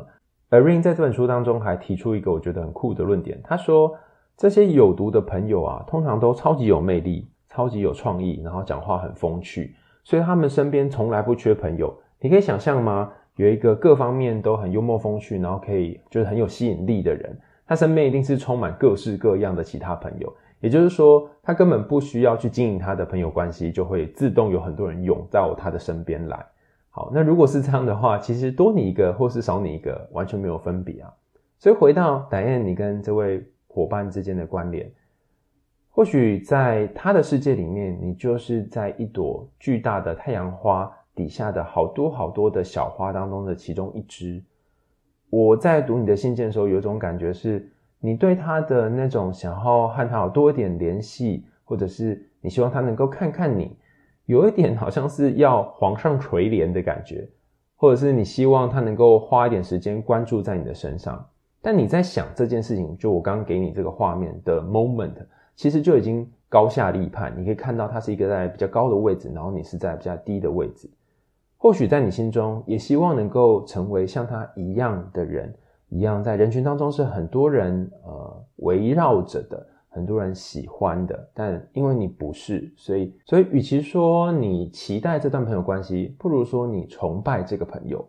[0.50, 3.96] 而 Ring 在这本书当中还提出一个我觉得很酷的论点，他说
[4.38, 11.94] 这些有毒的朋友啊，通常都超级有魅力、超级有创意，然后讲话很风趣，所以他们身边从来不缺朋友。
[12.20, 13.12] 你可以想象吗？
[13.36, 20.32] 有一个各方面都很幽默风趣，然后可以就是很有吸引力的人，他身边一定是充满各式各样的其他朋友。
[20.60, 26.46] 也就是说，他根本不需要去经营他的朋友关系，就会自动有很多人涌到他的身边来。
[26.90, 31.12] 好，那如果是这样的话，其实多你一个或是少你一个，完全没有分别啊。
[31.58, 33.44] 所以回到 Diane，你跟这位
[33.74, 34.88] 伙伴之间的关联，
[35.90, 44.44] 或许在他的世界里面，你就是在一朵巨大的太阳花底下的好多好多的小花当中的其中一只。
[45.32, 47.68] 我在读你的信件的时候，有一种感觉是，
[48.00, 53.76] 你对他的那种想要和他有多一点联系，或者是你希望他能够看看你。
[54.26, 57.28] 有一点好像是要皇上垂怜的感觉，
[57.76, 61.28] 或者是你希望他能够花一点时间关注在你的身上，
[61.64, 65.16] 但你在想这件事情，就我刚刚给你这个画面的 moment，
[65.56, 67.34] 其实就已经高下立判。
[67.38, 70.90] 你可以看到他是一个在比较高的位置，然后你是在比较低的位置。
[71.58, 75.56] 或许在你心中也希望能够成为像他一样的人，
[75.88, 79.66] 一样在人群当中是很多人呃围绕着的。
[79.96, 88.04] 很多人喜欢的，但因为你不是，所以，所以，与其说你期待这段朋友关系，不如说你崇拜这个朋友。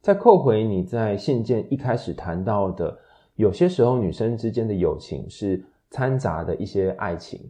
[0.00, 2.96] 再扣回你在信件一开始谈到的，
[3.34, 7.40] 有些时候女生之间的友情是掺杂的一些爱情。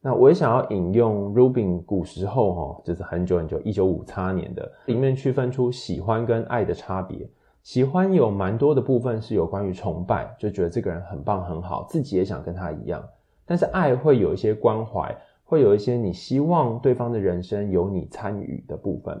[0.00, 7.28] 那我也想要引用 Rubin 古时候哈，就是很久很久，一九五叉年的里面区分出喜欢跟爱的差别。
[7.64, 13.04] 喜欢有蛮多的部分是有关于崇拜，就觉得这个人很棒很好，自己也想跟他一样。
[13.44, 19.20] 但是爱会有一些关怀，会有一些你希望对方的人生有你参与的部分。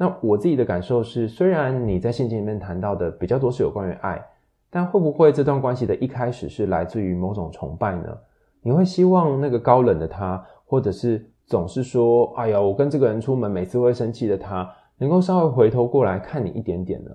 [0.00, 4.24] 那我自己的感受是，虽然你在信件里面谈到的比较多是有关于爱，
[4.70, 8.16] 但会不会这段关系的一开始是来自于某种崇拜呢？
[8.62, 17.10] 你会希望那个高冷的他，或者是总是说“哎呀，我跟这个人出门每次会生气的他”，能够稍微回头过来看你一点点呢？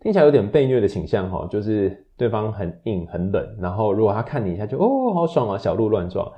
[0.00, 6.30] 听起来有点被虐的倾向哈，就是对方很硬很冷，然后如果他看你一下就哦好爽啊，小鹿乱撞。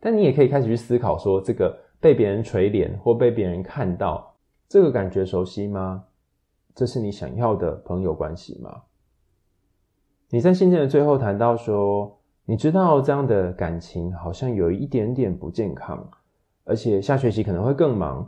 [0.00, 4.33] 但你也可以开始去思考说，这个被别人垂怜或被别人看到，
[4.68, 6.04] 这个感觉熟悉吗？
[6.74, 8.82] 这是你想要的朋友关系吗？
[10.30, 16.04] 你在信件的最后谈到说，你知道这样的感情好像有一点点不健康，
[16.64, 18.26] 而且下学期可能会更忙，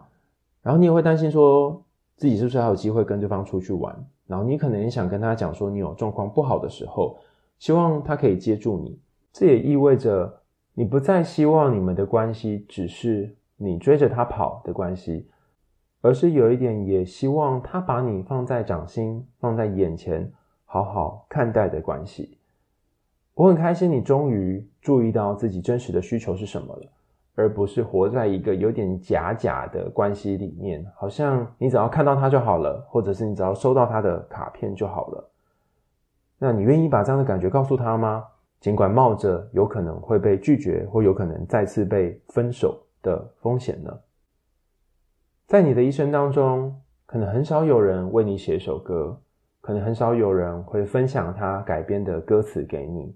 [0.62, 1.82] 然后你也会担心说
[2.16, 4.06] 自己是不是还有机会跟对方出去玩。
[4.26, 7.18] 然后你可能也想跟他讲说，你有状况不好的时候，
[7.58, 8.98] 希望他可以接住你。
[9.32, 10.40] 这也意味着
[10.74, 15.28] 你不再希望你们的关系只是你追着他跑的关系，
[16.06, 20.30] 而是有一点也希望他把你放在掌心、放在眼前，
[20.64, 22.38] 好好看待的关系。
[23.34, 26.86] 我很开心你终于注意到自己真实的需求是什么了。
[27.34, 35.30] 而不是活在一个有点假假的关系里面，好像你只要看到他就好了，或者是你只要收到他的卡片就好了。
[36.38, 38.24] 那你愿意把这样的感觉告诉他吗？
[38.60, 43.92] 尽管冒着有可能会被拒绝，或有可能再次被分手的风险呢？
[45.46, 46.74] 在你的一生当中，
[47.06, 49.16] 可能很少有人为你写一首歌，
[49.60, 53.14] 可能很少有人会分享他改编的歌词给你。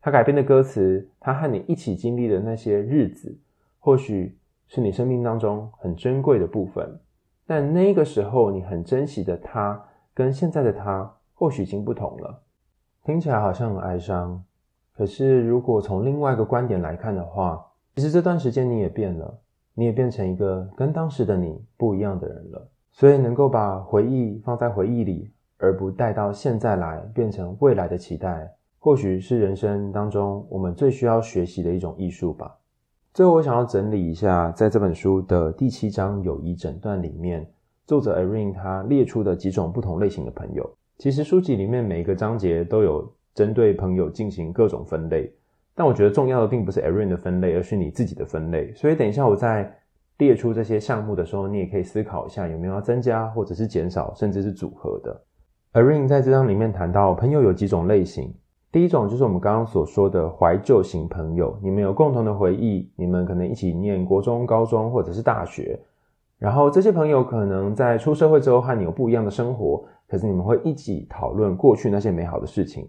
[0.00, 3.36] 他改编的歌词，他和你一起经历的那些日子。
[3.80, 7.00] 或许是你生命当中很珍贵的部分，
[7.48, 12.42] 但那个时候你很珍惜的他，跟现在的他或许已经不同了。
[13.04, 14.40] 听起来好像很哀伤，
[14.96, 17.64] 可是如果从另外一个观点来看的话，
[17.96, 19.40] 其实这段时间你也变了，
[19.76, 22.68] 你也变成一个跟当时的你不一样的人了。
[22.90, 32.56] 所以能够把回忆放在回忆里，而不带到现在来，变成未来的期待，或许是人生当中我们最需要学习的一种艺术吧。
[33.12, 37.46] 最后，我想要整理一下，在这本书的第七章“友谊诊断”里面，
[37.86, 40.70] 作者 Irene 他列出的几种不同类型的朋友。
[40.98, 45.30] 其实书籍里面每一个章节都有针对朋友进行各种分类，
[45.76, 48.72] 但我觉得重要的并不是 Irene 的分类，而是你自己的分类。
[48.72, 49.70] 所以，等一下我在
[50.16, 55.22] 列出这些项目的时候，你也可以思考一下有没有要增加，或者是减少，甚至是组合的。
[55.74, 58.34] Irene 在这章里面谈到，朋友有几种类型。
[58.72, 65.78] 第一种就是我们刚刚所说的怀旧型朋友，你们有共同的回忆，你们可能一起念国中、高中或者是大学，
[66.38, 72.86] 然后这些朋友可能在出社会之后和你有不一样的生活，可是你们会一起讨论过去那些美好的事情。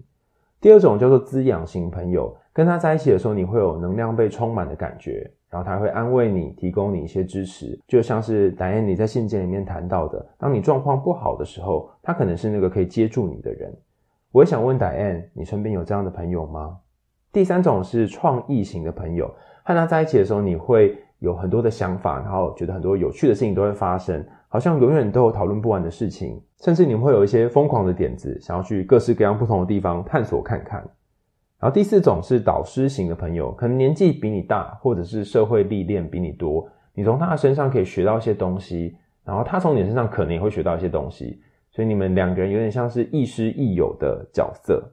[0.60, 13.72] 第二种叫做滋养型朋友，跟他在一起的时候，你会有能量被充满的感觉，然后他会安慰你，提供你一些支持，就像是 Diane 你在信件里面谈到的，当你状况不好的时候，他可能是那个可以接住你的人。
[14.32, 16.76] 我也想问戴安你身边有这样的朋友吗？
[17.32, 19.32] 第三种是创意型的朋友，
[19.64, 30.84] 和他在一起的时候，你会有很多的想法，然后觉得很多有趣的事情都会发生，好像永远都有讨论不完的事情，甚至你们会有一些疯狂的点子，想要去各式各样不同的地方探索看看。
[31.60, 38.96] 然后第四种是导师型的朋友，可能年纪比你大，或者是社会历练比你多，你从他的身上可以学到一些东西，
[39.26, 41.42] 然后他从你身上可能也会学到一些东西，
[41.72, 44.84] 所以你们两个人有点像是亦师亦友的角色。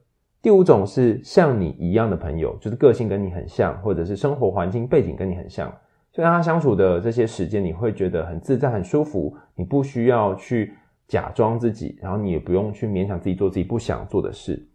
[0.41, 5.71] 第五种是像你一样的朋友，就是个性跟你很像，或者是生活环境背景跟你很像，
[6.13, 10.73] 所以跟他相处的这些时间，你会觉得很自在、很舒服，你不需要去
[11.09, 14.67] 假装自己，然后你也不用去勉强自己做自己不想做的事。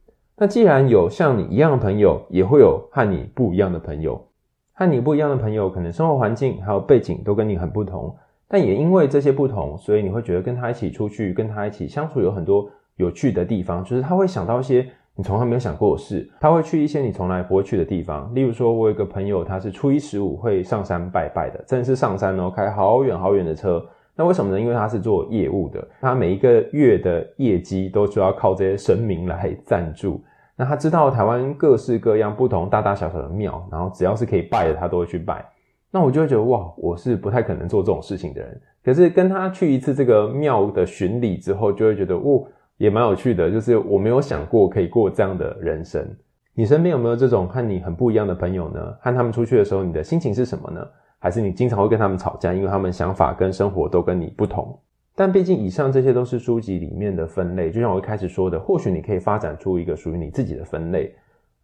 [0.41, 4.25] 那既然有像你一样的朋友，也会有和你不一样的朋友。
[4.71, 8.15] 和你不一样的朋友，可能生活环境还有背景都跟你很不同，
[8.47, 13.83] 但也因为这些不同，所以你会觉得跟他一起出去，跟他一起相处有很多有趣的地方。
[13.83, 18.33] 就是他会想到一些你从来没有想过的事，他会去一些你从来不会去的地方。
[18.33, 23.85] 例如说，我有个朋友，他是初一十五会上山拜拜的，真的是上山哦，开好远好远的车。
[24.15, 24.59] 那为什么呢？
[24.59, 30.21] 因为他是做业务的，他每一个月的业绩都需要靠这些神明来赞助。
[30.59, 35.45] 那他知道台湾各式各样不同大大小小的庙，然后只要是可以拜的，他都会去拜。
[35.89, 38.61] 那我就会觉得哇，我是不太可能做这种事情的人。
[38.83, 42.43] 可是跟他去一次这个庙的巡礼之后，就会觉得哦，
[42.75, 43.49] 也蛮有趣的。
[43.49, 46.05] 就是我没有想过可以过这样的人生。
[46.53, 48.81] 你身边有没有这种和你很不一样的朋友呢？
[48.99, 50.85] 和他们出去的时候，你的心情是什么呢？
[51.19, 54.77] 还是你经常会跟他们吵架，因为他们想法跟生活都跟你不同？
[55.19, 61.13] 但毕竟以上这些都是书籍里面的分类，就像我一开始说的，或许你可以发展出一个属于你自己的分类。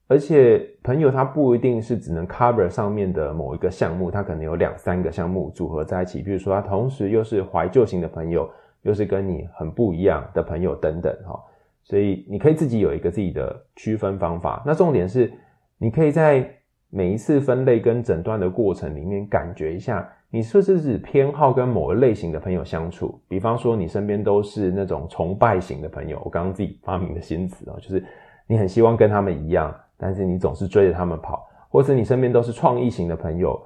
[0.07, 6.21] 而且朋友他不一定是只能 cover 上面的某一个项目，他可能有两三个项目组合在一起。
[6.21, 8.45] 比如说他同时又是怀旧型的朋友，
[8.81, 11.41] 又是跟你很不一样的朋友等等哈。
[11.81, 14.61] 所以你可以自己有一个自己的区分方法。
[14.65, 15.31] 那重点是，
[15.77, 16.45] 你可以在
[16.89, 20.05] 每一次分类跟诊断的过程里面感觉一下。
[20.35, 23.17] 你是不是只偏好跟某个类型的朋友相处？
[23.25, 28.03] 比方说，你身边都是那种崇拜型的朋友，我刚刚自己发明的新词哦，就是
[28.45, 31.37] 你很希望跟他们一样，但是你总是追着他们跑；
[31.69, 33.57] 或是你身边都是创意型的朋友，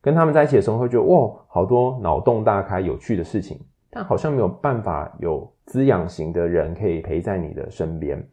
[0.00, 3.58] 跟他们在一起的时候会觉得哇，好多脑洞大开、有趣的事情，
[3.90, 8.24] 但好像没有办法有滋养型的人可以陪在你的身边。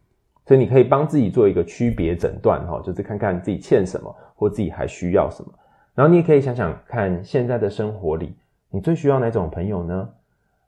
[0.45, 5.51] 所以你可以帮自己做一个区别诊断哈，就是看看自己欠什么，或自己还需要什么。
[5.95, 8.33] 然后你也可以想想看，现在的生活里，
[8.69, 10.09] 你最需要哪种朋友呢？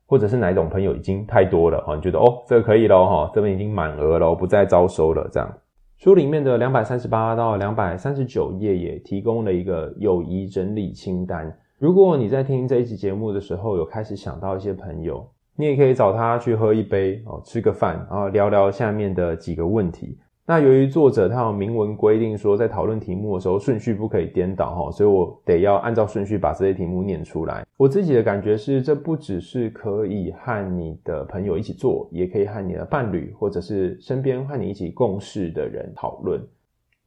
[0.06, 1.96] 或者是哪种朋友已经太多了哈？
[1.96, 5.52] 你觉得哦，这个可以了哈，这边已经满额了，不再招收了这样。
[5.98, 11.52] 书里面的两百三十八到两百三十九页也提供了一个友谊整理清单。
[11.80, 20.20] 如果你在听这一集节目的时候有开始想到一些朋友，你也可以找他去喝一杯哦，吃个饭，然后聊聊下面的几个问题。
[20.46, 27.66] 那由于作者他有明文规定说，在讨论题目的时候顺序不可以颠倒哈，所以我得要按照顺序把这些题目念出来。
[27.78, 36.46] 我自己的感觉是，这不只是可以和你的朋友一起做，也可以和你的伴侣或者是身边和你一起共事的人讨论。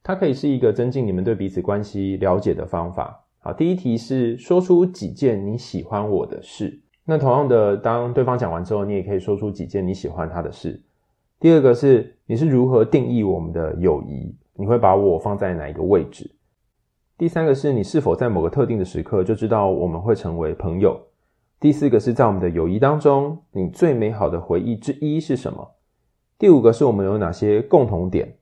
[0.03, 3.23] 它可以是一个增进你们对彼此关系了解的方法。
[3.41, 6.81] 好，第一题是说出几件你喜欢我的事。
[7.05, 10.81] 那同样的，当对方讲完之后，你也可以说出几件你喜欢他的事。
[11.39, 14.35] 第二个是，你是如何定义我们的友谊？
[14.55, 16.35] 你会把我放在哪一个位置？
[17.19, 20.99] 第三个是你是否在某个特定的时刻就知道我们会成为朋友？
[21.61, 25.73] 第四个是在我们的友谊当中，你最美好的回忆之一是什么？
[26.39, 28.35] 第五个是我们有哪些共同点？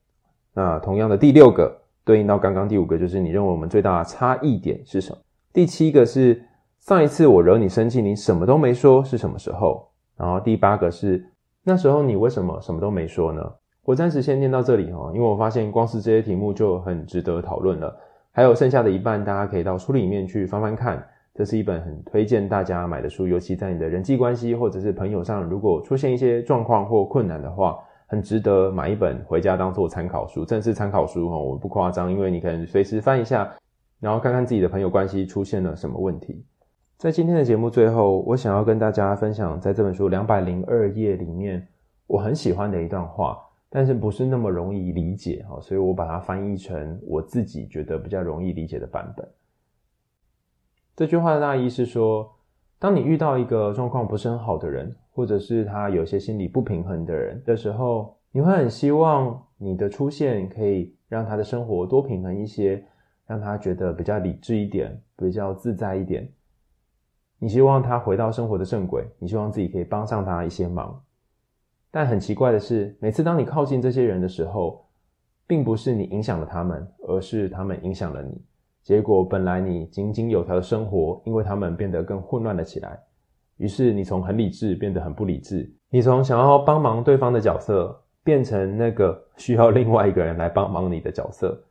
[0.55, 5.19] 那同样的，第六个对应到刚刚第五个，就是你认为我们最大的差异点是什么？
[5.53, 6.41] 第七个是
[6.79, 9.89] 上一次我惹你生气，你什么都没说是什么时候？
[10.17, 11.29] 然后第八个是。
[11.67, 13.53] 那时候你为什么什么都没说呢？
[13.85, 17.95] 我暂时先念到这里哈，因为我发现光是这些题目就很值得讨论了。
[18.33, 21.03] 还有剩下的一半，大家可以到书里面去翻翻看。
[21.35, 30.45] 这是一本很推荐大家买的书，尤其在你的人际关系或者是朋友上，如果出现一些状况或困难的话，很值得买一本回家当做参考书。
[30.45, 33.51] 正式参考书哈，我不夸张，因为你可能随时翻一下，
[34.01, 36.45] 然后看看自己的朋友关系出现了什么问题。
[36.97, 41.67] 在今天的节目最后，我想要跟大家分享，在这本书两百零二页里面，
[42.07, 43.39] 我很喜欢的一段话，
[43.69, 49.29] 但是不是那么容易理解哈，所以我把它翻译成我自己觉得比较容易理解的版本。
[50.97, 52.33] 这句话的大意是说，
[52.79, 62.83] 当你遇到一个状况不是很好的人，或者是他有些心理不平衡的人的时候，你会很希望你的出现可以让他的生活多平衡一些，
[63.27, 66.27] 让他觉得比较理智一点，比较自在一点。
[67.39, 70.99] 你希望他回到生活的正轨，你希望自己可以帮上他一些忙，
[71.91, 74.87] 但很奇怪的是，每次当你靠近这些人的时候，
[75.47, 78.41] 并不是你影响了他们，而是他们影响了你。
[78.83, 82.99] 结果本来你井井有条的生活，因为他们变得更混乱了起来。
[83.57, 91.63] 于是你从很理智变得很不理智，你从想要帮忙对方的角色，变成那个需要另外一个人来帮忙你的角色。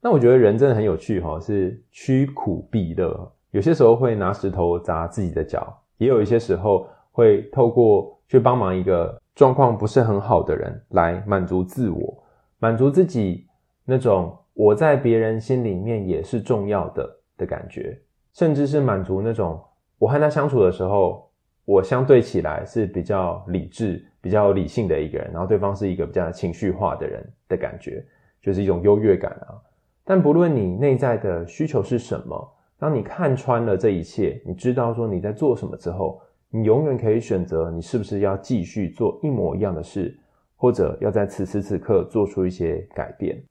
[0.00, 12.22] 那我觉得人真的很有趣哈，是趋苦避乐，有些时候会拿石头砸自己的脚，也有一些时候会透过去帮忙一个状况不是很好的人来满足自我，
[12.58, 13.46] 满足自己
[13.86, 17.98] 那种我在别人心里面也是重要的的感觉，
[18.34, 19.58] 甚至是满足那种
[19.96, 21.26] 我和他相处的时候，
[21.64, 28.04] 我相对起来是比较理智、比较理性的一个人，然后对方是一个比较情绪化的人的感觉，
[28.42, 29.56] 就是一种优越感啊。
[30.04, 36.20] 但不论你内在的需求是什么，当你看穿了这一切，你知道说你在做什么之后，
[36.50, 40.18] 你永远可以选择你是不是要继续做一模一样的事，
[40.56, 43.42] 或者要在此时此刻做出一些改变。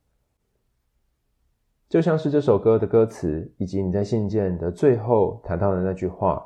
[1.87, 6.43] 就像是这首歌的歌词，以及你在信件的最后谈到的那句话：“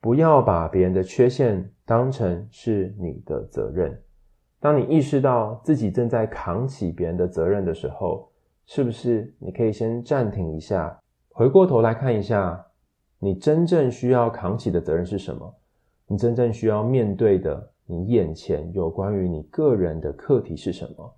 [0.00, 3.98] 不要把别人的缺陷当成是你的责任。”
[4.60, 8.30] 当你意识到自己正在扛起别人的责任的时候，
[8.66, 11.00] 是不是你可以先暂停一下，
[11.38, 12.66] 回过头来看一下，
[13.20, 15.54] 你真正需要扛起的责任是什么？
[16.08, 21.14] 你真正需要面对的，你眼前有关于你个人的课题是什么？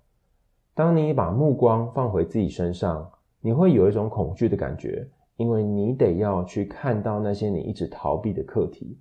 [0.75, 8.99] 当你把目光放回自己身上，你会有一种恐惧的感觉，因为你得要去看到那些你一直逃避的课题。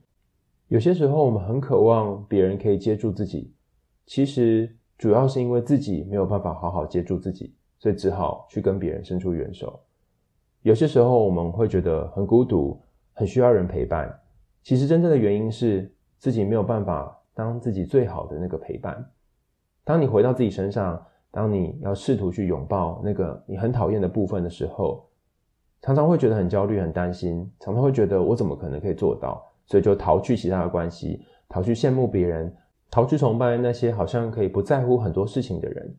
[0.68, 3.52] 有些时候，我们很渴望别人可以接住自己，
[4.06, 7.54] 其实主要是因为自己没有办法好好接住自己。
[7.78, 9.78] 所以只好去跟别人伸出援手。
[10.62, 12.78] 有些时候我们会觉得很孤独，
[13.14, 14.14] 很需要人陪伴。
[14.62, 19.04] 其实真正的原因是自己没有办法当自己最好的那个陪伴。
[19.84, 25.08] 当你回到自己身上，当你要试图去拥抱那个你很讨厌的部分的时候，
[25.80, 29.42] 常常会觉得很焦虑、很担心，常常会觉得我怎么可能可以做到？
[29.64, 32.54] 所以就逃去其他的关系，逃去羡慕别人，
[32.90, 35.96] 逃去崇拜那些好像可以不在乎很多事情的人。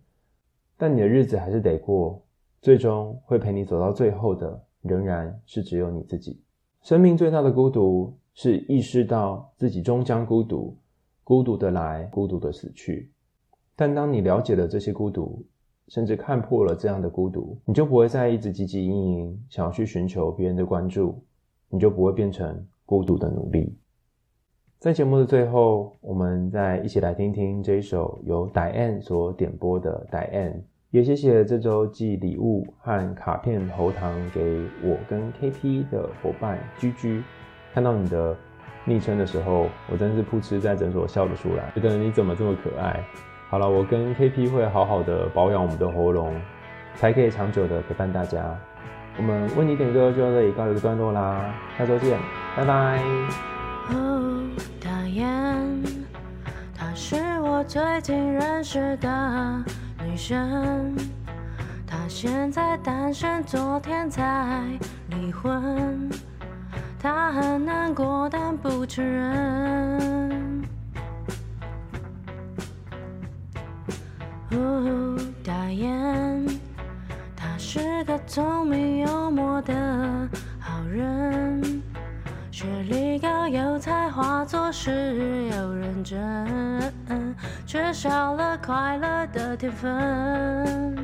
[0.78, 2.22] 但你的日子还是得过，
[2.62, 6.40] 最终会陪你走到最后的，仍然是只有你自己。
[6.84, 10.78] 生命最大的孤独是意识到自己终将孤独，
[11.24, 13.12] 孤独的来，孤独的死去。
[13.76, 15.44] 但当你了解了这些孤独，
[15.88, 21.20] 甚至看破了这样的孤独，你就不会再一直汲汲营营想要去寻求别人的关注，
[21.68, 23.76] 你就不会变成孤独的奴隶。
[24.78, 30.62] 在节目的最后，我们再一起来听听这一首由 Diane 所点播的 Diane。
[30.92, 37.24] 也谢谢这周寄礼物和卡片喉糖给我跟 KP 的伙伴居居。
[37.74, 38.36] 看到你的
[38.84, 43.02] 昵称的时候，我真是噗嗤在诊所笑了出来，觉得你怎么这么可爱。
[43.50, 46.36] 好了，我跟 KP 会好好的保养我们的喉咙，
[46.96, 48.54] 才可以长久的陪伴大家。
[49.18, 52.20] 我们为你点歌就到这里告一个段落啦，下周见，
[52.58, 53.02] 拜拜。
[53.92, 54.44] 哦，
[54.84, 55.82] 大雁，
[56.76, 59.64] 她是我最近认识的。
[60.12, 60.94] 女生，
[61.88, 64.62] 她现在单身，昨天才
[65.08, 66.10] 离婚，
[67.00, 70.62] 她很难过，但不承认。
[74.52, 76.46] 哦，大雁，
[77.34, 79.74] 她是个聪明幽默的
[80.60, 81.81] 好人，
[82.62, 86.14] 学历高，有才华，做事又认真。
[87.66, 90.96] 缺少了快乐的天分，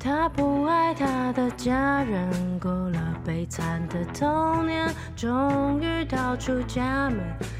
[0.00, 7.18] 他不爱他的家人，过了悲惨的童年，终于逃出家门。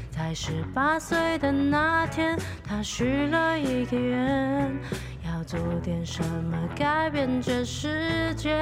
[0.09, 2.35] 在十八岁的那天，
[2.67, 4.75] 他许了一个愿，
[5.23, 8.55] 要做点什么改变这世界。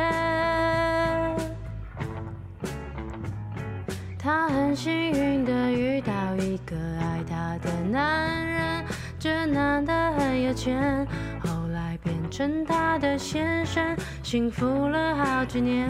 [4.24, 8.86] 她很幸运的遇到一个爱她的男人，
[9.20, 11.06] 这男的很有钱，
[11.42, 13.84] 后来变成她的先生，
[14.24, 15.90] 幸福了好几年。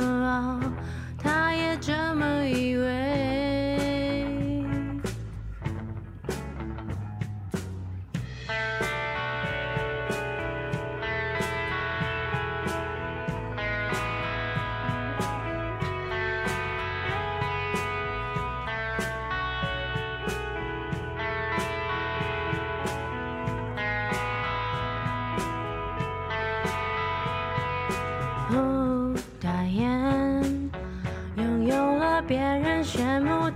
[0.00, 0.60] 哦，
[1.56, 3.39] 也这么以为。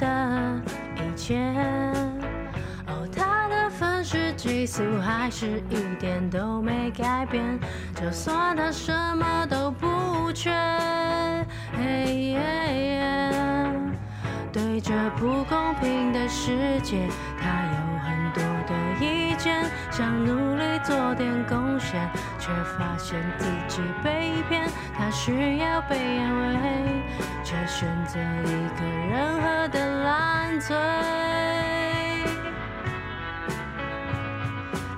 [0.05, 0.61] 的
[0.97, 1.39] 一切，
[2.87, 7.59] 哦，他的粉丝激素还是一点都没改变，
[7.95, 10.53] 就算他什么都不缺。
[14.53, 17.09] 对这不公平的世界，
[17.41, 19.35] 他有很多的意。
[19.37, 22.49] 见，想努力做点贡献，却
[22.79, 24.71] 发现自己被骗。
[24.97, 27.03] 他需要被安慰，
[27.55, 30.77] 却选择一个人喝的烂醉。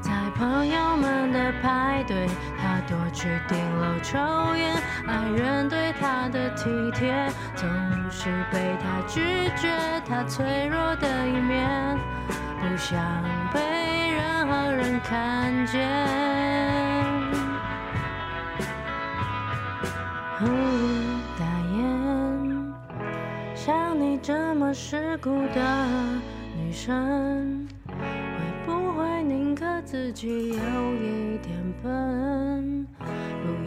[0.01, 2.27] 在朋友们的派对，
[2.59, 4.19] 他躲去顶楼抽
[4.57, 4.75] 烟。
[5.07, 7.69] 爱人对他的体贴，总
[8.11, 9.21] 是被他拒
[9.57, 9.69] 绝。
[10.09, 11.99] 他脆弱的一面，
[12.59, 12.99] 不想
[13.53, 13.61] 被
[14.13, 16.36] 任何人看见。
[24.23, 25.87] 这么世故的
[26.57, 27.95] 女生，会
[28.65, 32.87] 不会宁可自己有一点笨？
[32.99, 33.07] 不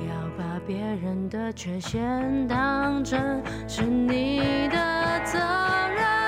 [0.08, 6.19] 要把别人的缺陷当真，是你的责任。